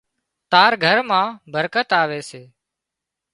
[0.51, 2.41] تار گھر مان برڪت آوي سي